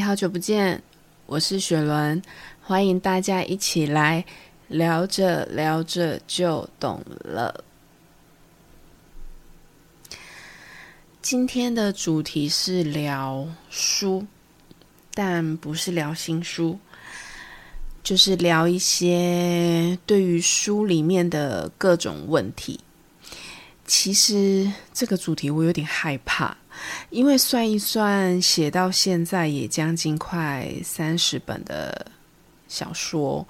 [0.00, 0.82] 好久不见，
[1.26, 2.22] 我是雪伦，
[2.62, 4.24] 欢迎大家一起来
[4.68, 7.64] 聊着聊着就懂了。
[11.20, 14.26] 今天的主题是聊书，
[15.12, 16.78] 但不是聊新书，
[18.02, 22.80] 就是聊一些对于书里面的各种问题。
[23.86, 26.56] 其实这个主题我有点害怕。
[27.10, 32.06] 因为算一算，写到现在也将近快三十本的
[32.68, 33.46] 小说。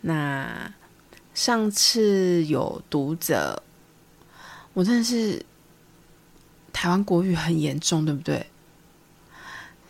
[0.00, 0.72] 那
[1.34, 3.62] 上次有读者，
[4.72, 5.44] 我真的是
[6.72, 8.46] 台湾国语很严重，对不对？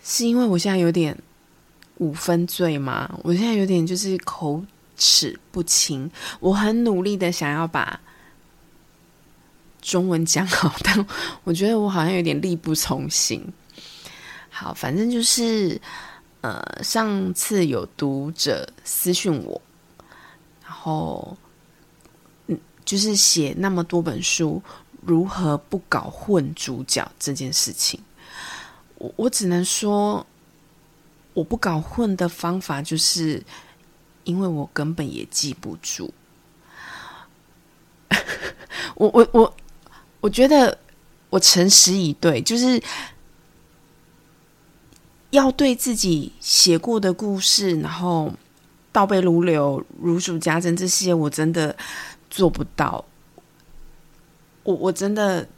[0.03, 1.17] 是因为我现在有点
[1.99, 3.19] 五分醉吗？
[3.23, 4.65] 我现在有点就是口
[4.97, 8.01] 齿不清，我很努力的想要把。
[9.81, 11.07] 中文讲好，但
[11.45, 13.53] 我觉得我好像有点力不从心。
[14.49, 15.81] 好，反正就是，
[16.43, 19.63] 呃，上次有读者私讯我，
[20.63, 21.37] 然后，
[22.49, 24.63] 嗯，就是写那么多本书，
[25.01, 27.99] 如何不搞混主角这件事情，
[28.97, 30.27] 我我只能说，
[31.33, 33.43] 我不搞混的方法，就是
[34.25, 36.13] 因为我根本也记不住。
[38.97, 39.57] 我 我我。
[40.21, 40.77] 我觉得
[41.31, 42.83] 我诚实以对，就是
[45.31, 48.31] 要对自己写过的故事，然后
[48.93, 51.75] 倒背如流、如数家珍，这些我真的
[52.29, 53.03] 做不到。
[54.63, 55.49] 我我真的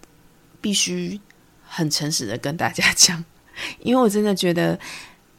[0.60, 1.20] 必须
[1.66, 3.24] 很诚实的跟大家讲，
[3.80, 4.78] 因为我真的觉得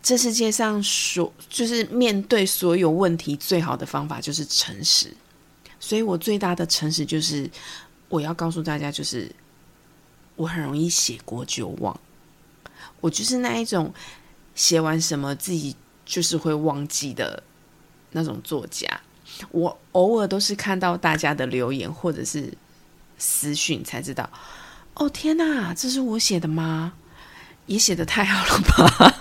[0.02, 5.16] 这世界上所就是面对所有问题最好的方法就是诚实，
[5.80, 7.50] 所以我最大的诚实就是。
[8.14, 9.28] 我要告诉大家，就是
[10.36, 12.00] 我很容易写过就忘，
[13.02, 13.92] 我就是那一种
[14.54, 17.42] 写完什么自己就是会忘记的
[18.12, 18.88] 那种作家。
[19.50, 22.54] 我偶尔都是看到大家的留言或者是
[23.18, 24.30] 私讯才知道，
[24.94, 26.94] 哦天哪，这是我写的吗？
[27.66, 29.16] 也写的太好了吧？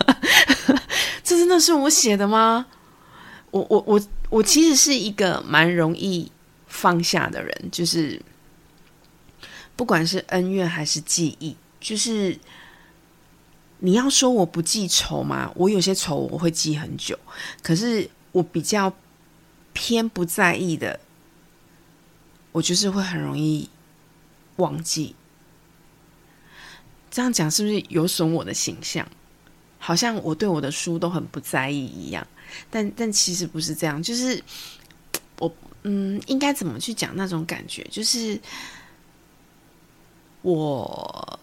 [1.25, 2.67] 这真的是我写的吗？
[3.53, 6.31] 我我我我其实是一个蛮容易
[6.67, 8.21] 放下的人，就是。
[9.75, 12.39] 不管是恩怨还是记忆，就是
[13.79, 15.51] 你要说我不记仇吗？
[15.57, 17.19] 我有些仇我会记很久，
[17.63, 18.95] 可是我比较
[19.73, 21.01] 偏不在意的，
[22.53, 23.69] 我就是会很容易
[24.57, 25.17] 忘记。
[27.11, 29.09] 这样讲是不是有损我的形象？
[29.79, 32.25] 好像我对我的书都很不在意一样，
[32.71, 34.41] 但但其实不是这样，就是
[35.41, 37.83] 我嗯，应该怎么去讲那种感觉？
[37.91, 38.39] 就是。
[40.43, 41.39] 我，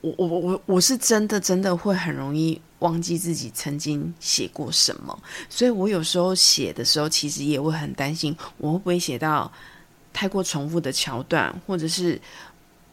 [0.00, 5.18] 我我我我是真的真的会很容易忘记自己曾经写过什么，
[5.48, 9.50] 所以我有时候写的时候，其实也会很担心，我会不会写到
[10.12, 12.20] 太过重复的桥段，或者是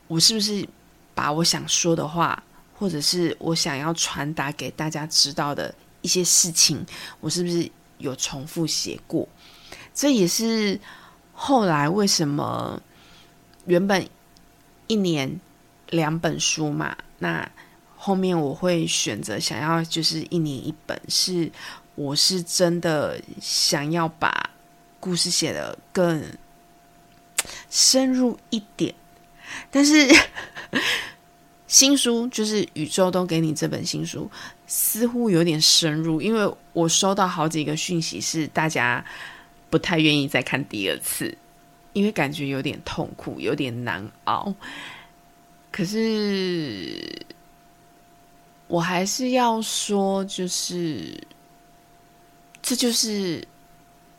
[0.07, 0.67] 我是不是
[1.13, 2.41] 把我想说的话，
[2.73, 6.83] 或者是我想要传达给大家知道的一些事情，
[7.19, 9.27] 我是不是有重复写过？
[9.93, 10.79] 这也是
[11.33, 12.81] 后来为什么
[13.65, 14.07] 原本。
[14.87, 15.39] 一年
[15.89, 17.49] 两本书嘛，那
[17.95, 21.51] 后面我会选择想要就是一年一本，是
[21.95, 24.49] 我是真的想要把
[24.99, 26.23] 故事写的更
[27.69, 28.93] 深入一点。
[29.71, 30.07] 但是
[31.67, 34.29] 新书就是宇宙都给你这本新书，
[34.67, 39.03] 似乎有点深入，因为我收到好几个讯息是大家
[39.69, 41.35] 不太愿意再看第二次。
[41.95, 44.53] 因为感觉有点痛苦，有点难熬，
[45.71, 47.25] 可是
[48.67, 51.17] 我还是要说，就是
[52.61, 53.47] 这就是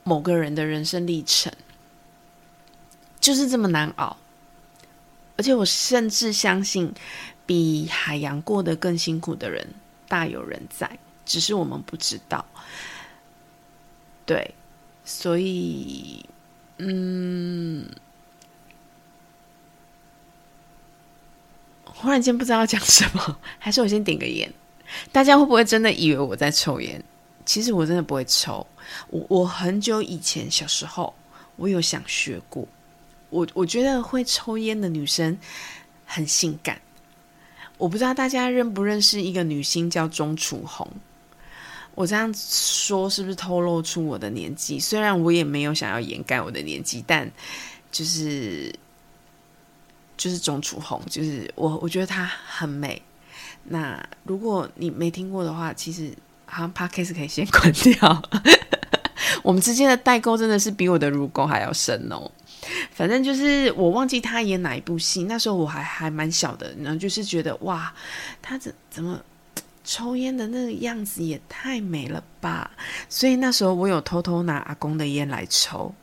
[0.04, 1.52] 某个人的人生历程，
[3.20, 4.16] 就是这么难熬。
[5.36, 6.90] 而且我甚至相信，
[7.44, 9.68] 比海洋过得更辛苦的人
[10.08, 12.42] 大有人在，只是我们不知道。
[14.24, 14.54] 对，
[15.04, 16.24] 所以。
[16.78, 17.88] 嗯，
[21.84, 24.52] 忽然间不知道要讲什么， 还是我先点个烟。
[25.10, 27.02] 大家会不会真的以为我在抽烟？
[27.44, 28.66] 其实我真的不会抽。
[29.08, 31.14] 我我很久以前小时候，
[31.56, 32.66] 我有想学过。
[33.30, 35.36] 我我觉得会抽烟的女生
[36.04, 36.80] 很性感。
[37.78, 40.88] 我不知道大家认不认识一个女星叫钟楚红。
[41.96, 44.78] 我这样说是不是透露出我的年纪？
[44.78, 47.28] 虽然我也没有想要掩盖我的年纪，但
[47.90, 48.72] 就是
[50.16, 53.00] 就是钟楚红，就是我我觉得她很美。
[53.64, 56.12] 那如果你没听过的话，其实
[56.44, 58.22] 好像 podcast 可以先 关掉。
[59.42, 62.30] 我们之间的代沟真的是比我的乳沟还要深哦。
[62.90, 67.92] 反正就是我忘记他演哪一部戏，那时候我还还蛮小的，然后就是觉得哇，
[68.42, 69.20] 他怎怎么
[69.86, 72.68] 抽烟的那个样子也太美了吧！
[73.08, 75.94] 所以那时候我有偷偷拿阿公的烟来抽，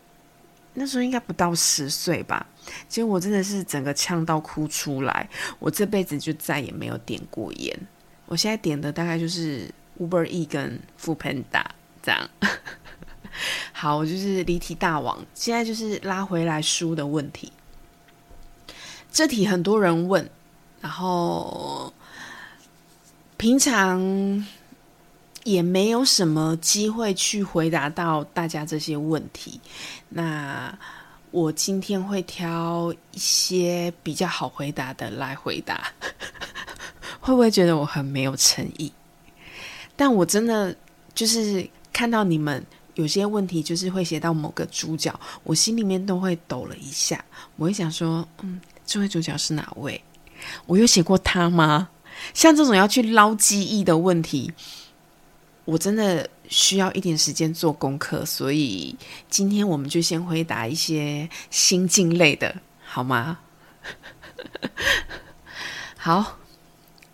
[0.73, 2.47] 那时候应该不到十岁吧。
[2.87, 7.77] 结果我真的是整个呛到哭出来，我这辈子就再也没有点过烟。
[8.25, 9.69] 我现在点的大概就是
[9.99, 11.65] Uber E 跟 f o o Panda
[12.01, 12.29] 这样。
[13.73, 15.25] 好，我就是离题大王。
[15.33, 17.51] 现在就是拉回来书的问题。
[19.11, 20.29] 这题很多人问，
[20.79, 21.93] 然后
[23.43, 24.01] 平常
[25.43, 29.59] 也没有什么机会去回答到大家这些问题。
[30.07, 30.73] 那
[31.29, 35.91] 我今天会挑一些比较好回答的来回答。
[37.19, 38.89] 会不会觉得我很没有诚意？
[39.97, 40.73] 但我真的
[41.13, 42.65] 就是看到你们。
[42.93, 45.13] 有些问题就是会写到某个主角，
[45.43, 47.21] 我心里面都会抖了一下。
[47.57, 50.01] 我会想说，嗯，这位主角是哪位？
[50.65, 51.89] 我有写过他吗？
[52.33, 54.51] 像这种要去捞记忆的问题，
[55.65, 58.25] 我真的需要一点时间做功课。
[58.25, 58.95] 所以
[59.29, 62.55] 今天我们就先回答一些心境类的，
[62.85, 63.39] 好吗？
[65.97, 66.37] 好，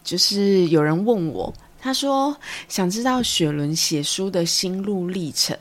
[0.04, 2.36] 就是有人问我，他说
[2.68, 5.58] 想知道雪伦写书的心路历程。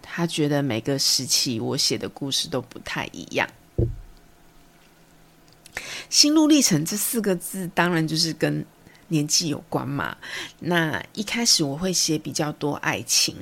[0.00, 3.48] 他觉得每个时期我写的故事都不太一样。
[6.10, 8.62] 心路历程这四个字，当然就是跟
[9.08, 10.16] 年纪有关嘛。
[10.58, 13.36] 那一开始我会写比较多爱情，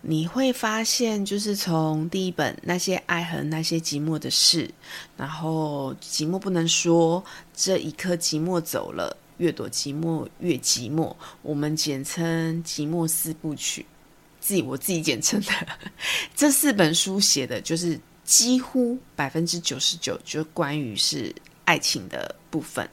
[0.00, 4.70] 你会发现，就是从第一本那些爱和那些寂寞的事，
[5.16, 7.24] 然后寂寞不能说，
[7.54, 13.86] 这一刻寂寞走了，越躲寂寞越寂寞，我们简称寂寞四部曲。
[14.40, 15.52] 自己我自己简称的
[16.34, 21.32] 这四本书写的就是几乎百分之九十九就关于是
[21.64, 22.88] 爱情的部分，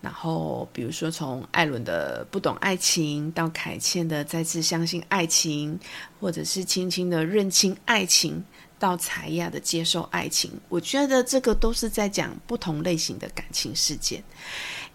[0.00, 5.78] 然后比如说从艾伦的不懂爱情到凯茜的再次相信爱情，
[6.20, 8.44] 或者是轻轻的认清爱情，
[8.78, 14.22] 到彩亚的接受爱情，我觉得这个都是在讲不同类型的感情事件，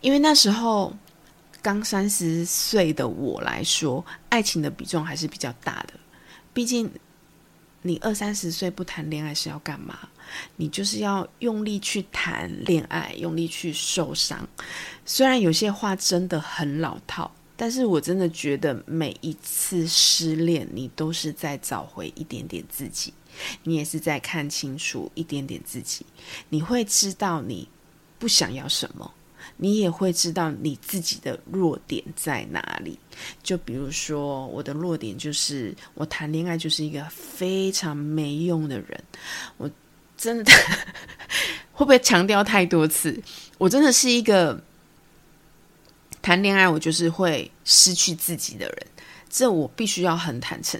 [0.01, 0.93] 因为那时候。
[1.61, 5.93] 刚三十岁的我来说，爱情的比重还是比较大的。
[6.53, 6.89] 毕竟，
[7.81, 10.07] 你二三十岁不谈恋爱是要干嘛？
[10.55, 14.47] 你就是要用力去谈恋爱，用力去受伤。
[15.05, 23.13] 虽然有些话真的很老套，但是我真的觉得每一次失恋，你都是在找回一点点自己，
[23.63, 26.05] 你也是在看清楚一点点自己。
[26.49, 27.67] 你会知道你
[28.17, 29.11] 不想要什么。
[29.61, 32.97] 你也会知道你自己的弱点在哪里。
[33.43, 39.03] 就比如说，我的弱点就是我谈恋爱就是一个非常没用的人。
[39.57, 39.69] 我
[40.19, 40.51] 真的
[41.73, 43.19] 会不会强调太多次？
[43.57, 44.61] 我真的是一个
[46.21, 48.87] 谈恋爱我就是会失去自己的人。
[49.27, 50.79] 这我必须要很坦诚。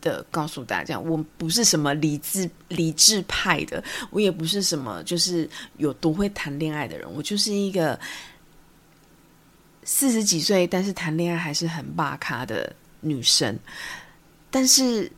[0.00, 7.98] 的告诉大家，我不是什么理智理智派的，我也不是什么就是有多会谈恋爱的人，我就是一个
[9.82, 13.58] 四十几岁但是谈恋爱还是很霸咖的女生。
[14.52, 15.10] 但是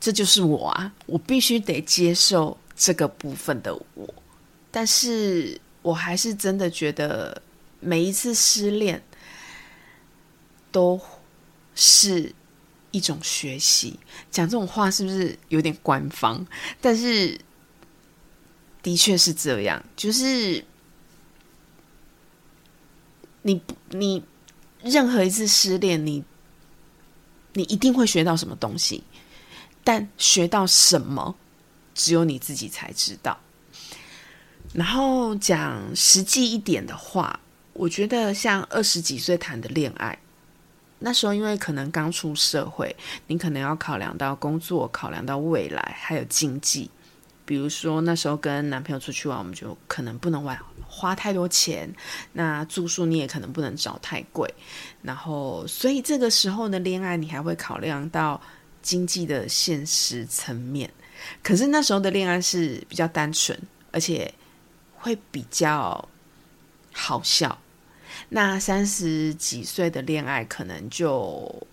[0.00, 4.14] 这就是我啊，我必须得接受这个部分的我。
[4.70, 7.40] 但是我还是真的觉得
[7.78, 9.00] 每一次失恋
[10.72, 11.00] 都
[11.74, 12.34] 是。
[12.92, 13.96] 一种学习，
[14.32, 16.44] 讲这种话是不是有点官方？
[16.80, 17.40] 但是
[18.82, 20.64] 的确是这样，就是
[23.42, 24.20] 你你
[24.82, 26.24] 任何一次失恋，你
[27.52, 29.04] 你一定会学到什么东西，
[29.90, 31.34] 但学到什么，
[31.96, 33.36] 只有你自己才知道。
[34.72, 37.40] 然后讲实际一点的话，
[37.72, 40.16] 我觉得像二十几岁谈的恋爱。
[41.00, 42.94] 那时候，因为可能刚出社会，
[43.26, 46.88] 你可能要考量到工作，考量到未来，还有经济。
[47.44, 50.56] 比如说，那时候跟男朋友出去玩，我们就可能不能玩
[50.86, 51.92] 花太多钱。
[52.34, 54.48] 那住宿你也可能不能找太贵。
[55.02, 58.40] 然后，所以这个时候的恋爱，你还会考量到
[58.82, 60.90] 经济的现实层面。
[61.42, 63.58] 可是那时候的恋爱是比较单纯，
[63.90, 64.32] 而且
[64.94, 66.08] 会比较
[66.92, 67.58] 好笑。
[68.28, 71.66] 那三十几岁的恋爱可能就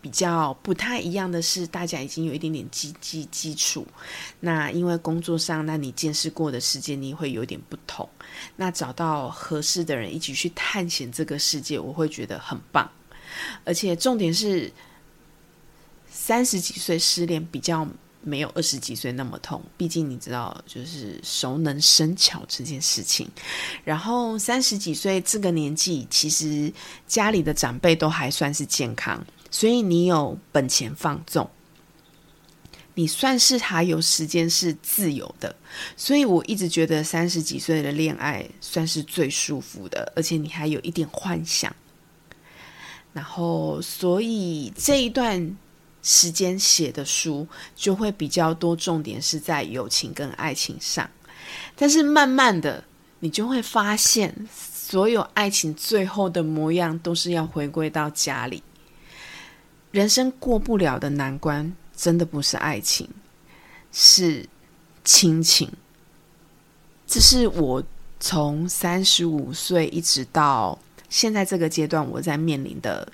[0.00, 3.86] 比较不太一样的是，大家已经有一点点基基基础。
[4.40, 8.08] 那因为工作上，那你见识过的世界，你会有点不同。
[8.56, 12.90] 那找到合适的人一起去探险这个世界，我会觉得很棒。
[13.64, 14.70] 而且重点是，
[16.16, 17.84] 三十几岁失恋比较
[18.22, 19.60] 没有二十几岁那么痛。
[19.76, 23.28] 毕竟你知道，就是熟能生巧这件事情。
[23.82, 26.72] 然后三十几岁这个年纪，其实
[27.08, 29.26] 家里的长辈都还算是健康。
[29.50, 31.50] 所以你有本钱放纵，
[32.94, 35.54] 你算是还有时间是自由的。
[35.96, 41.74] 所以我一直觉得三十几岁的恋爱算是最舒服的，而且你还有一点幻想。
[43.12, 45.56] 然后，所以这一段
[46.04, 51.10] 时间写的书就会比较多，重点是在友情跟爱情上。
[51.74, 52.84] 但是慢慢的，
[53.20, 58.62] 你就会发现，所有爱情最后的模样都是要回归到家里。
[59.92, 63.08] 人生过不了的难关，真的不是爱情，
[63.90, 64.46] 是
[65.04, 65.72] 亲情。
[67.06, 67.82] 这是我
[68.20, 73.10] 从三十五岁一直到现在这个阶段，我在面临的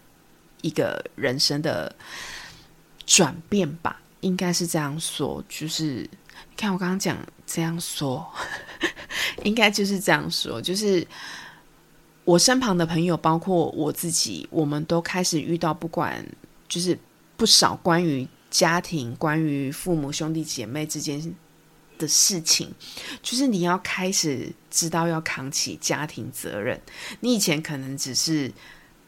[0.62, 1.94] 一个人生的
[3.10, 5.42] 转变吧，应该是这样说。
[5.48, 6.08] 就是
[6.56, 8.24] 看我刚刚讲这样说，
[9.42, 10.62] 应该就是这样说。
[10.62, 11.04] 就是
[12.24, 16.24] 我身旁的朋友，包括我自己，我们都开始遇到不管。
[16.68, 16.96] 就是
[17.36, 21.34] 不少关于家庭、关于父母、兄弟姐妹之间
[21.98, 22.72] 的事情，
[23.20, 26.80] 就是你要开始知道要扛起家庭责任。
[27.18, 28.52] 你以前可能只是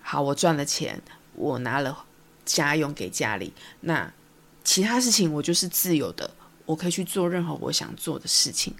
[0.01, 1.01] 好，我赚了钱，
[1.37, 2.05] 我拿了
[2.45, 4.13] 家用给家里，那
[4.65, 6.31] 其他事情我就是自由的，
[6.67, 8.75] 我可以去做任何我想做的事情。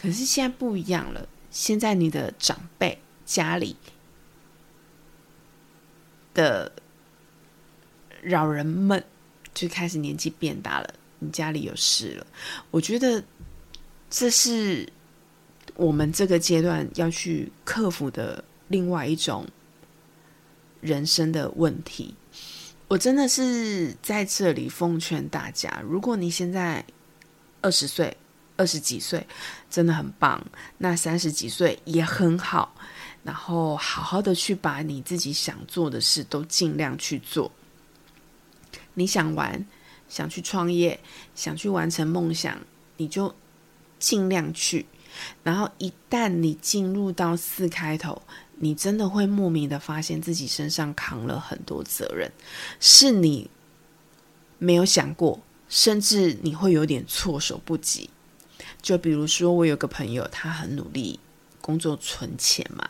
[0.00, 3.76] 可是现在不一样了，现在你的长辈家里
[6.34, 6.72] 的。
[8.24, 9.02] 老人们
[9.54, 12.26] 就开始年纪变大了，你家里有事了，
[12.72, 13.22] 我觉得
[14.10, 14.92] 这是
[15.76, 19.46] 我们这个阶段要去克服的另外一种
[20.80, 22.12] 人生的问题。
[22.88, 26.82] 我真的是在这里奉劝大家，如果你现在
[27.60, 28.16] 二十岁、
[28.56, 29.26] 二十几岁，
[29.68, 30.40] 真的很棒；
[30.78, 32.74] 那三十几岁也很好，
[33.22, 37.52] 然后好好的去把你自己想做的事都尽量去做。
[38.94, 39.66] 你想玩，
[40.08, 40.98] 想去创业，
[41.34, 42.58] 想去完成梦想，
[42.96, 43.34] 你就
[43.98, 44.86] 尽量去。
[45.42, 48.22] 然后一旦你进入到四开头，
[48.58, 52.30] 你真的会莫名的发现自己身上扛了很多责任，
[52.80, 53.48] 是你
[54.58, 58.10] 没有想过，甚至你会有点措手不及。
[58.82, 61.18] 就比如说，我有个朋友，他很努力
[61.60, 62.88] 工作存钱嘛，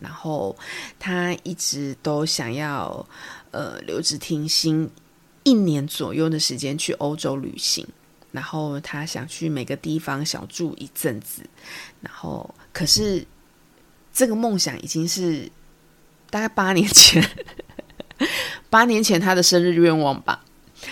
[0.00, 0.56] 然后
[0.98, 3.06] 他一直都想要
[3.50, 4.90] 呃留职停薪。
[5.44, 7.86] 一年左右的时间去欧洲旅行，
[8.32, 11.42] 然后他想去每个地方小住一阵子，
[12.02, 13.26] 然后可是
[14.18, 15.48] 这个梦想已经是
[16.28, 17.24] 大概八年前，
[18.68, 20.44] 八年前他的生日愿望吧。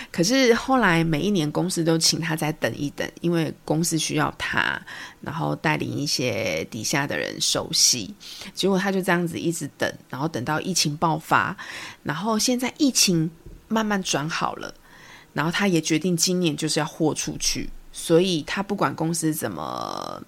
[0.09, 4.81] 可是后来每一年公司都请他再等一等，因为公司需要他，
[5.19, 8.15] 然后带领一些底下的人熟悉。
[8.53, 11.57] 结果他就这样子一直等，然后等到疫情爆发，
[12.03, 13.29] 然后现在疫情。
[13.69, 14.73] 慢慢转好了，
[15.33, 20.23] 然后他也决定今年就是要豁出去，所以他不管公司怎么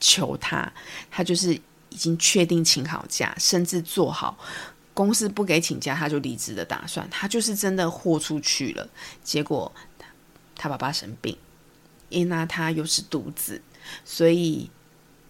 [0.00, 0.72] 求他，
[1.10, 1.60] 他就是
[1.96, 4.36] 已经确定请好假，甚至做好
[4.92, 7.08] 公司不给请假他就离职的打算。
[7.08, 8.86] 他就是真的豁出去了。
[9.24, 9.72] 结果
[10.54, 11.34] 他爸爸生病，
[12.10, 13.62] 因那他又是独子，
[14.04, 14.70] 所以。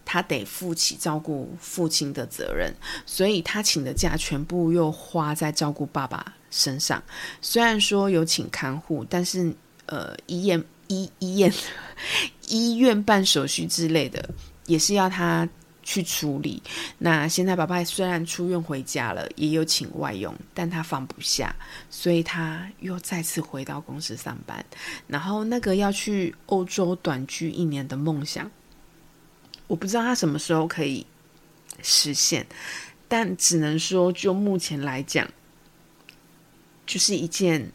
[0.09, 2.73] 他得负起照顾父亲的责任，
[3.05, 7.03] 所以他请的假全部又花在照顾爸爸身上。
[7.41, 9.53] 虽然说有请看护，但是
[9.85, 11.53] 呃，医院医医院
[12.47, 14.29] 医院办手续之类的，
[14.65, 15.45] 也是要他
[15.87, 16.61] 去处理。
[16.97, 21.55] 那现在爸爸虽然出院回家了，也有请外佣，但他放不下，
[21.89, 24.63] 所以他又再次回到公司上班。
[25.07, 28.51] 然后那个要去欧洲短居一年的梦想。
[29.67, 31.05] 我不知道他什么时候可以
[31.81, 32.45] 实现，
[33.07, 35.25] 但只能说，就目前来讲，
[36.85, 37.71] 就是一件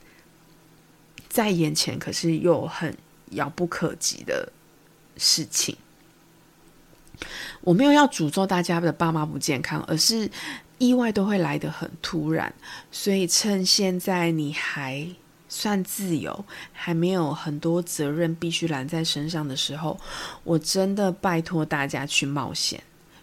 [1.30, 2.94] 在眼前，可是又很
[3.30, 4.52] 遥不可及的
[5.16, 5.74] 事情。
[7.62, 10.30] 我没有要诅咒大家的爸妈不健康，而是
[10.78, 12.52] 意外都会来得很突然，
[12.90, 15.06] 所以趁现在你还。
[15.54, 16.42] 算自由，
[16.72, 20.00] 还没有很多责任必须揽在身上的时候，
[20.44, 22.82] 我真的拜托大家去冒险，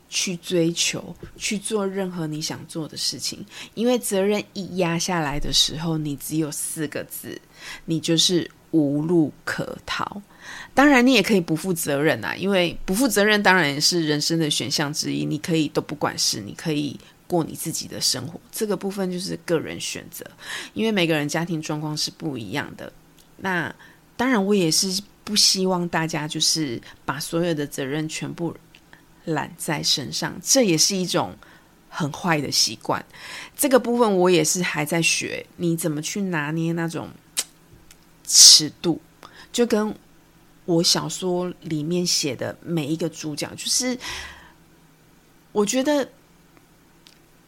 [0.10, 3.44] 去追求、去做任何你想做的事情，
[3.74, 7.42] 因为责任一压下来的时候，你只有四个字，
[7.86, 10.22] 你就是无路可逃。
[10.74, 15.26] 当然，你也可以不负责任啊，因为不负责任当然也是人生的选项之一。
[15.26, 20.26] 你可以都不管事，你可以过你自己的生活，这个部分就是个人选择，
[20.74, 22.92] 因为每个人家庭状况是不一样的。
[23.38, 23.74] 那
[24.16, 28.56] 当然，我也是不希望大家就是把所有的责任全部。
[29.26, 31.36] 揽在身上，这也是一种
[31.88, 33.06] 很坏的习惯。
[33.56, 37.10] 这个部分我也是还在学，你怎么去拿捏那种
[38.26, 39.00] 尺度？
[39.52, 39.94] 就跟
[40.70, 43.98] 我小说里面写的每一个主角，就是
[45.52, 46.08] 我觉得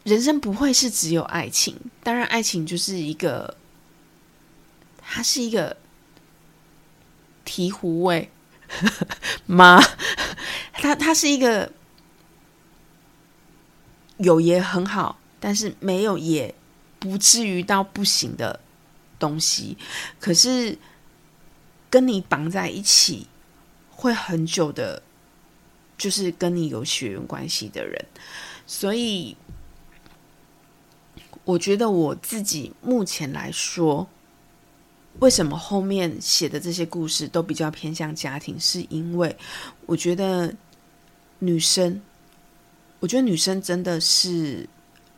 [0.02, 3.56] 人生不会是只有爱情，当然爱情就是一个，
[4.98, 5.76] 它是一个
[7.46, 8.28] 醍醐味。
[9.46, 9.80] 吗？
[10.72, 11.70] 他他是一个
[14.16, 16.52] 有也很好，但是没有也
[16.98, 18.58] 不至于到不行的
[19.18, 19.76] 东西。
[20.18, 20.76] 可是
[21.92, 23.26] 跟你绑在一起
[23.90, 25.02] 会很久的，
[25.98, 28.02] 就是跟你有血缘关系的人。
[28.66, 29.36] 所以
[31.44, 34.08] 我觉得我自己目前来说。
[35.20, 38.58] 为什么后面写的这些故事都比较偏向家庭？
[38.58, 39.36] 是因为
[39.84, 40.54] 我觉得
[41.40, 42.00] 女生，
[42.98, 44.66] 我觉得女生真的是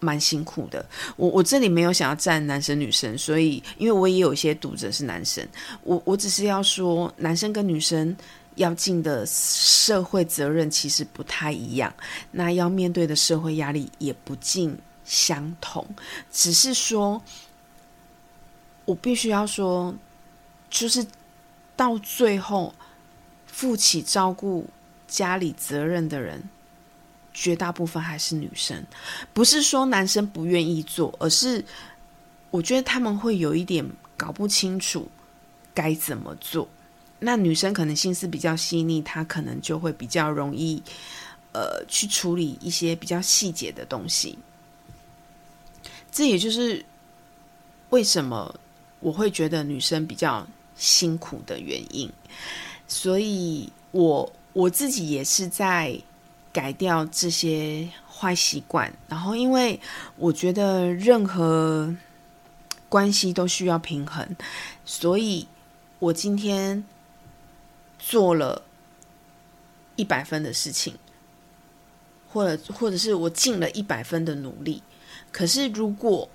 [0.05, 0.85] 蛮辛苦的。
[1.17, 5.43] 我我这里没有想要站男生女生，所以因为我也有一些读者是男生，
[5.83, 8.15] 我我只是要说，男生跟女生
[8.57, 11.93] 要尽的社会责任其实不太一样，
[12.31, 15.87] 那要面对的社会压力也不尽相同，
[16.31, 17.23] 只是说。
[18.87, 19.95] 我必须要说，
[20.69, 21.07] 就是
[21.75, 22.75] 到最后
[23.47, 24.69] 负起照顾
[25.09, 26.51] 家里责任的人，
[27.35, 28.83] 绝大部分还是女生。
[29.35, 31.63] 不是说男生不愿意做，而是
[32.51, 33.85] 我觉得他们会有一点
[34.17, 35.07] 搞不清楚
[35.75, 36.67] 该怎么做。
[37.19, 40.83] 那女生可能心思比较细腻，她可能就会比较容易，
[41.53, 44.39] 呃，去处理一些比较细节的东西。
[46.11, 46.83] 这也就是
[47.91, 48.55] 为什么。
[49.01, 52.11] 我会觉得女生比较辛苦的原因，
[52.89, 56.01] 所以我我自己也是在
[56.55, 58.91] 改掉这些坏习惯。
[59.09, 59.79] 然后，因为
[60.17, 61.95] 我觉得任何
[62.89, 64.25] 关系都需要平衡，
[64.85, 65.47] 所以
[65.99, 66.83] 我今天
[67.99, 68.63] 做了
[69.97, 70.95] 一百分的事情，
[72.33, 74.81] 或者或者是我尽了一百分的努力。
[75.33, 76.29] 可是，如果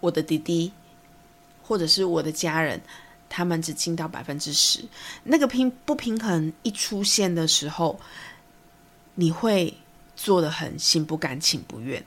[0.00, 0.72] 我的弟弟，
[1.62, 2.80] 或者是我的家人，
[3.28, 4.84] 他们只尽到百分之十，
[5.22, 8.00] 那个平不平衡一出现的时候，
[9.14, 9.72] 你会
[10.16, 12.04] 做的很心不甘情不愿，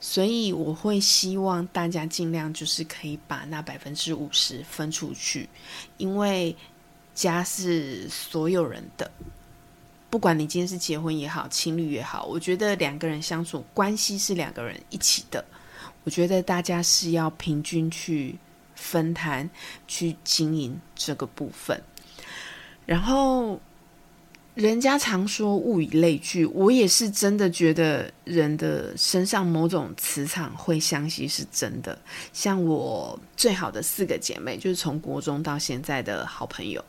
[0.00, 5.48] 所以我会希望大家尽量就是可以把那百分之五十分出去，
[5.96, 6.56] 因为
[7.14, 9.10] 家是所有人的，
[10.10, 15.44] 不管你今天是结婚也好，情侣也好，我觉得两个人相处关系是两个人一起的，
[16.04, 18.38] 我觉得大家是要平均去。
[18.80, 19.50] 分摊
[19.88, 21.82] 去经营这个部分，
[22.86, 23.60] 然后
[24.58, 31.96] 人家常说物以类聚，我也是真的觉得人的身上某种磁场会相吸是真的。
[32.32, 36.84] 像我最好的四个姐妹，就是从国中到现在的好朋友，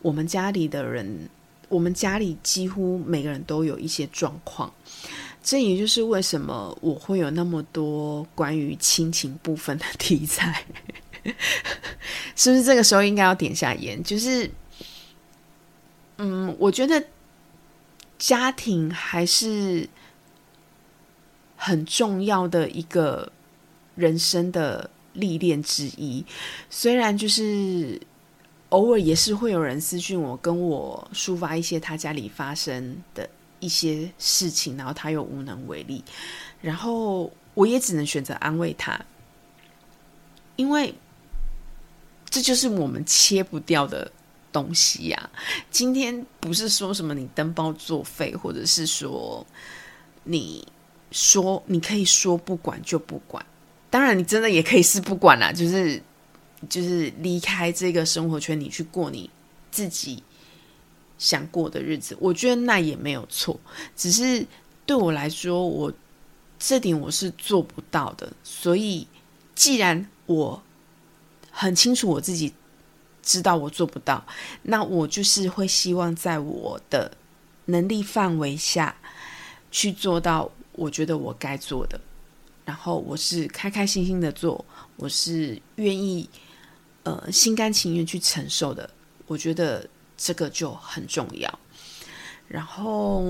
[0.00, 1.28] 我们家里的人，
[1.68, 4.72] 我们家里几乎每个人都有一些状况，
[5.42, 10.64] 这也就是为什么我会有那么多关于亲情部分的题材。
[12.34, 14.02] 是不是这个时候应该要点下烟？
[14.02, 14.50] 就是，
[16.22, 17.02] 嗯，我觉得
[18.18, 19.88] 家庭还是
[21.56, 23.32] 很重要的一个
[23.96, 26.22] 人生的历练之一。
[26.68, 27.98] 虽然就是
[28.68, 33.26] 偶尔也是会有人私讯我，跟我抒发一些他家里发生的
[33.58, 36.04] 一些事情，然后他又无能为力，
[36.60, 39.00] 然后我也只能选择安慰他，
[40.56, 40.94] 因为。
[42.32, 44.08] 这就是我们切不掉的
[44.52, 45.30] 东西呀！
[45.70, 49.46] 今天不是说什么你登报作废，或者是说
[50.24, 50.66] 你
[51.10, 53.44] 说你可以说不管就不管。
[53.88, 56.00] 当然，你真的也可以是不管啦，就是
[56.68, 59.28] 就是离开这个生活圈，你去过你
[59.70, 60.22] 自己
[61.18, 62.16] 想过的日子。
[62.20, 63.58] 我觉得那也没有错，
[63.96, 64.46] 只是
[64.86, 65.92] 对我来说，我
[66.58, 68.32] 这点我是做不到的。
[68.44, 69.08] 所以，
[69.54, 70.62] 既然我
[71.50, 72.52] 很清楚，我自己
[73.30, 74.26] 知道我做不到，
[74.62, 77.16] 那我就是会希望在我的
[77.66, 78.92] 能力范围下，
[79.70, 82.00] 去做到我觉得我该做的，
[82.64, 84.64] 然后我是开开心心的做，
[84.96, 86.28] 我是愿意
[87.04, 88.90] 呃心甘情愿去承受的。
[89.28, 91.58] 我觉得这个就很重要。
[92.48, 93.20] 然后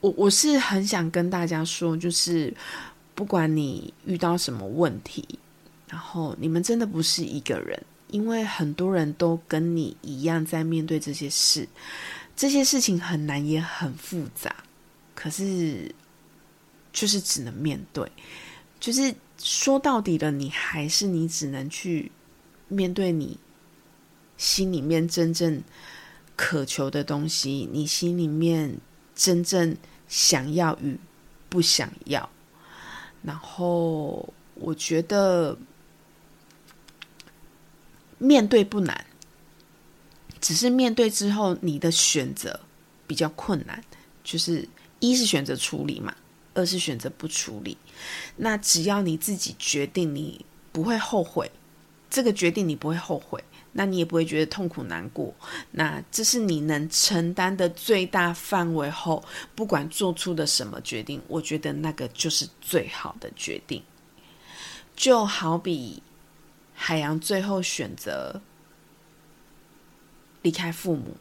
[0.00, 2.56] 我我是很想跟大家说，就是
[3.14, 5.38] 不管你遇到什么问题，
[5.88, 11.68] 然后你们真的不是一个人，因为很多人都跟你一样在面对这些事。
[12.36, 14.54] 这些事情很难也很复杂，
[15.14, 15.94] 可是
[16.92, 18.10] 就是只能面对。
[18.78, 22.12] 就是说到底了，你还是你只能去
[22.68, 23.38] 面对你
[24.36, 25.60] 心里面真正
[26.36, 28.78] 渴求的东西，你心里面
[29.16, 30.96] 真正想要与
[31.48, 32.30] 不想要。
[33.22, 35.58] 然后我觉得
[38.18, 39.04] 面对不难。
[40.40, 42.60] 只是面对之后，你的选择
[43.06, 43.82] 比较困难，
[44.22, 44.68] 就是
[45.00, 46.14] 一是选择处理嘛，
[46.54, 47.76] 二是选择不处理。
[48.36, 51.50] 那只要你自己决定，你不会后悔，
[52.08, 55.34] 这个决定你不会后悔，那你也不会觉得痛苦难过。
[55.72, 59.24] 那这是你能承担的最大范围后，
[59.56, 63.82] 不管做出的什么决定，我觉得那个就是最好的决定。
[64.94, 66.00] 就好比
[66.78, 68.40] 海洋最后选择。
[70.42, 71.16] 离开父母，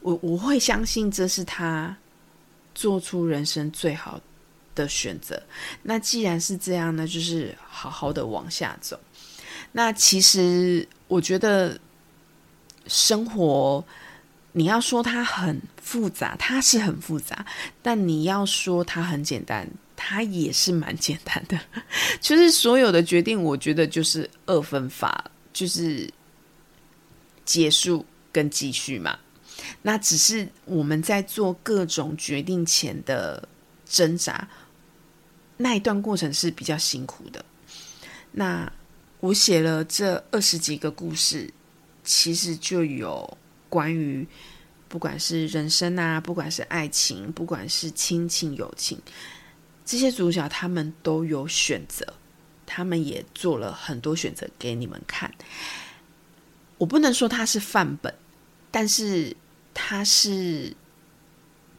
[0.00, 1.94] 我我会相信这是他
[2.72, 4.20] 做出人生最好
[4.76, 5.42] 的选择。
[5.82, 8.98] 那既然是这样呢，就是好好的往下走。
[9.72, 11.78] 那其实我觉得
[12.86, 13.84] 生活，
[14.52, 17.44] 你要说它很复杂，它是很复杂；
[17.82, 19.68] 但你要说它很简单，
[20.02, 21.60] 它也是蛮简单的。
[22.20, 26.10] 就是所有的决定，我觉得就是二分法，就是
[27.44, 28.06] 结束。
[28.32, 29.18] 跟继续嘛，
[29.82, 33.48] 那只是我们在做各种决定前的
[33.84, 34.48] 挣扎，
[35.56, 37.44] 那一段过程是比较辛苦的。
[38.30, 38.72] 那
[39.18, 41.52] 我写了这二十几个故事，
[42.04, 43.36] 其实就有
[43.68, 44.24] 关于
[44.86, 48.96] 不管是人生啊，不管是爱情，不管是亲情友情，
[49.90, 52.06] 这些主角他们都有选择，
[52.64, 55.34] 他们也做了很多选择给你们看。
[56.78, 58.14] 我不能说它是范本，
[58.70, 59.36] 但是
[59.74, 60.72] 它是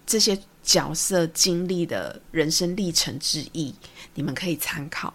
[0.06, 3.74] 这些角色经历的人生历程之一，
[4.14, 5.14] 你们可以参考。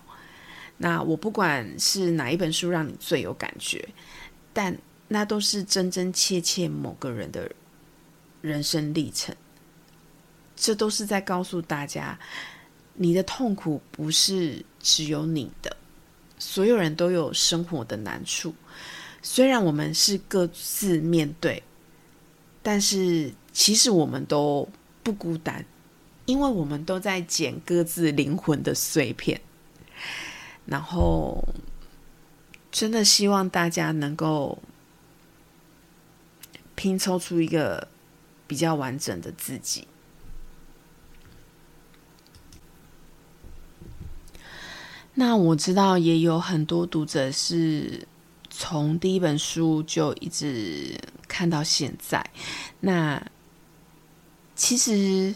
[0.78, 3.86] 那我不管是哪一本书让你最有感觉，
[4.54, 4.74] 但
[5.08, 7.52] 那都是真真切切某个人的
[8.40, 9.36] 人生历程。
[10.56, 12.18] 这都是在告诉大家，
[12.96, 15.76] 你的痛苦不是只有你的，
[16.38, 18.54] 所有人都有生活的难处。
[19.22, 21.62] 虽然我们是各自面对，
[22.62, 24.68] 但是其实我们都
[25.02, 25.64] 不孤单，
[26.24, 29.40] 因为我们都在捡各自灵魂的碎片。
[30.64, 31.44] 然后，
[32.70, 34.58] 真的希望大家能够
[36.74, 37.86] 拼凑出一个
[38.46, 39.86] 比较完整的自己。
[45.16, 48.06] 那我知道也有很多读者是。
[48.58, 50.98] 从第一本书就一直
[51.28, 52.24] 看到现在，
[52.80, 53.22] 那
[54.54, 55.34] 其实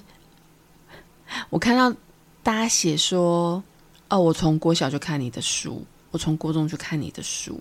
[1.51, 1.95] 我看到
[2.43, 3.63] 大家写说
[4.09, 7.61] ：“哦，我从国小就看你的书，我从国中就看你的书。”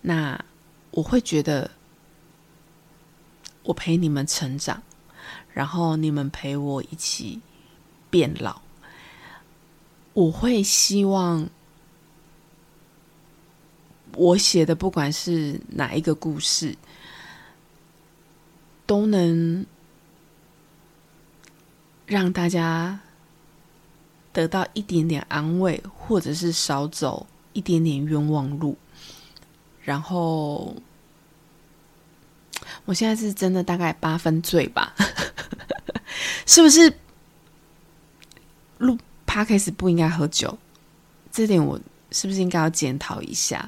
[0.00, 0.42] 那
[0.90, 1.70] 我会觉得，
[3.64, 4.82] 我陪你们成长，
[5.52, 7.42] 然后你们陪我一起
[8.08, 8.62] 变老，
[10.14, 11.48] 我会希望。
[14.14, 16.76] 我写的不管是哪一个故事，
[18.84, 19.64] 都能
[22.04, 23.00] 让大家
[24.30, 28.76] 得到一点点安慰，或者是少走一点点冤枉路。
[29.80, 30.76] 然后，
[32.84, 34.94] 我现在是真的大概八分醉吧？
[36.44, 36.92] 是不是？
[38.76, 38.98] 录
[39.32, 40.58] podcast 不应该喝酒，
[41.30, 41.80] 这点我。
[42.14, 43.66] 是不是应该要检讨一下？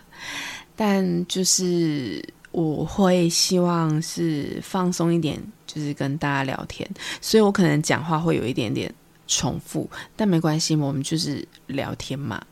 [0.76, 6.86] 但就是我会希望是放松一点，就是跟大家聊天，
[7.22, 8.94] 所以我可能讲话会有一点点
[9.26, 12.44] 重复，但没关系，我们就是聊天嘛。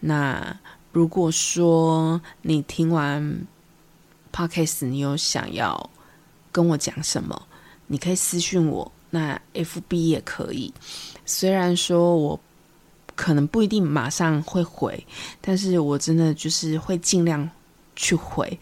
[0.00, 0.54] 那
[0.92, 3.46] 如果说你听完
[4.30, 5.88] podcast，你有想要
[6.52, 7.42] 跟我讲什么，
[7.86, 10.70] 你可以私信我，那 FB 也可以。
[11.24, 12.38] 虽然说我。
[13.18, 15.04] 可能不一定马上会回，
[15.40, 17.50] 但是我真的就是会尽量
[17.96, 18.60] 去回，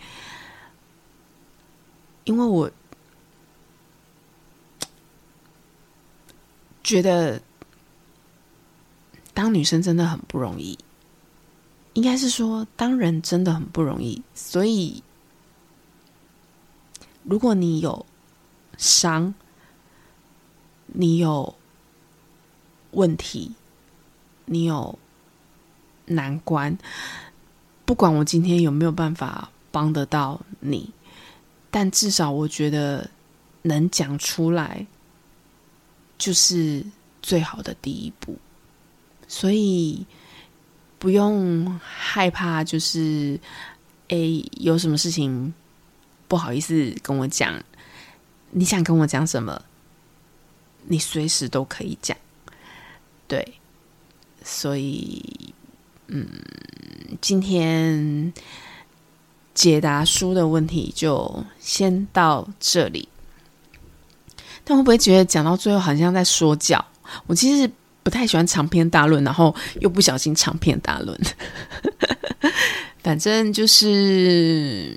[2.25, 2.71] 因为我
[6.83, 7.43] 觉得
[9.35, 10.79] 当女生真的很不容易，
[11.93, 14.23] 应该是说当人真的很不容易。
[14.35, 15.03] 所以，
[17.25, 18.07] 如果你有
[18.79, 19.35] 伤，
[20.87, 21.55] 你有
[22.93, 23.53] 问题，
[24.47, 24.99] 你有
[26.07, 26.77] 难关，
[27.85, 30.93] 不管我今天有没有办法帮得到你，
[31.71, 33.11] 但至少我觉得
[33.63, 34.87] 能讲出来，
[36.17, 36.85] 就是
[37.21, 38.39] 最好的第一步。
[39.29, 40.07] 所以
[40.99, 43.39] 不用害怕，就是
[44.09, 45.53] 诶，有什么事情
[46.29, 47.61] 不好意思跟我讲，
[48.53, 49.61] 你想跟我讲什么，
[50.85, 52.17] 你随时都可以讲。
[53.27, 53.59] 对，
[54.47, 55.21] 所以
[56.07, 56.27] 嗯，
[57.21, 58.33] 今天
[59.53, 63.09] 解答书的问题就先到这里。
[64.65, 66.83] 但会不会觉得讲到最后好像在说教？
[67.27, 67.69] 我其实。
[68.07, 71.21] 不太喜欢长篇大论，然后又不小心长篇大论。
[73.03, 74.97] 反正就是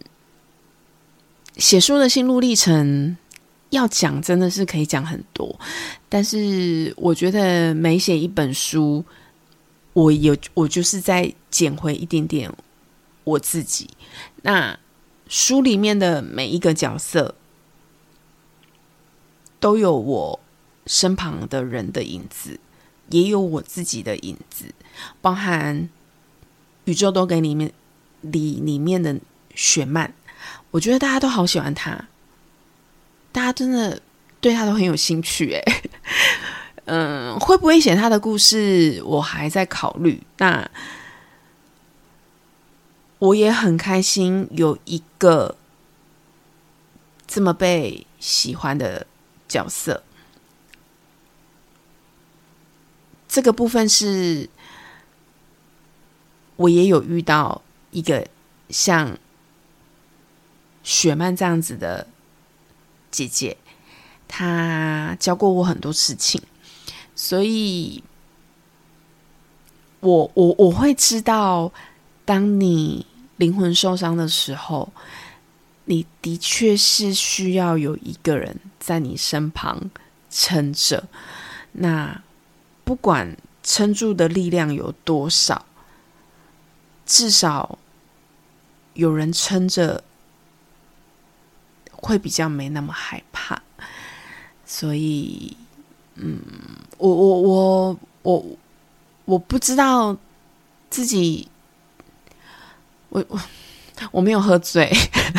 [1.58, 3.18] 写书的心路历程，
[3.72, 5.60] 要讲真的是可以讲很多。
[6.08, 9.04] 但是我觉得每写一本书，
[10.00, 12.52] 我有我就是在捡回一点点
[13.24, 13.90] 我自己。
[14.44, 14.80] 那
[15.28, 17.36] 书里面的每一个角色，
[19.60, 20.40] 都有我
[20.86, 22.60] 身旁的人的影子。
[23.10, 24.66] 也有我自己的影子，
[25.20, 25.76] 包含
[26.86, 27.74] 《宇宙都给》里面
[28.22, 29.20] 里里面的
[29.56, 30.14] 雪曼，
[30.70, 32.08] 我觉得大家都好喜欢他，
[33.32, 34.00] 大家真的
[34.40, 35.54] 对他都很有兴趣。
[35.54, 35.82] 哎，
[36.92, 39.00] 嗯，会不会写他的故事？
[39.06, 40.24] 我还在考虑。
[40.40, 40.68] 那
[43.20, 45.56] 我也很开心有一个
[47.28, 49.06] 这么被喜欢的
[49.48, 50.04] 角色。
[53.28, 54.50] 这个部分是，
[56.56, 58.28] 我也有遇到一个
[58.70, 59.16] 像
[60.82, 62.08] 雪曼这样子的
[63.12, 63.58] 姐姐，
[64.28, 66.42] 她教过我很多事情，
[67.22, 68.02] 所以，
[70.00, 71.70] 我我我会知道，
[72.24, 73.06] 当你
[73.36, 74.94] 灵魂受伤的时候，
[75.84, 79.92] 你的确是需要有一个人在你身旁
[80.30, 81.10] 撑着，
[81.74, 82.22] 那。
[82.86, 85.68] 不管撑住的力量有多少，
[87.06, 87.78] 至少
[88.96, 90.04] 有人撑着，
[91.92, 93.62] 会比较没那么害怕。
[94.66, 95.56] 所以，
[96.22, 96.40] 嗯，
[96.98, 98.46] 我我我我
[99.26, 100.16] 我不知道
[100.90, 101.48] 自己，
[103.10, 103.40] 我我
[104.12, 104.92] 我没有喝醉，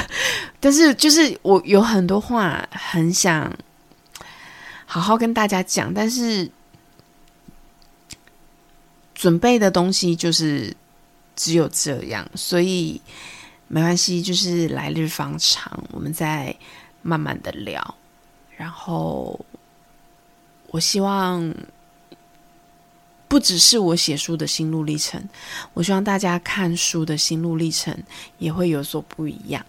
[0.59, 3.53] 但是就是我有很多话很想
[4.87, 6.51] 好好跟大家讲，但是。
[9.12, 10.75] 准备的东西就是
[11.37, 12.99] 只有这样，所以
[13.69, 16.57] 没关系，就是来日方长，我们再
[17.03, 17.95] 慢慢的聊。
[18.57, 19.38] 然后，
[20.71, 21.55] 我希望
[23.29, 25.23] 不只是我写书的心路历程，
[25.75, 27.97] 我希望大家看书的心路历程
[28.39, 29.65] 也会有所不一样。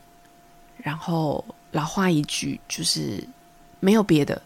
[0.78, 3.24] 然后，老话一句，就是
[3.80, 4.42] 没有别的，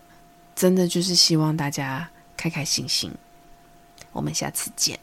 [0.55, 3.11] 真的就是希望大家开开心心。
[4.11, 4.99] 我们下次见。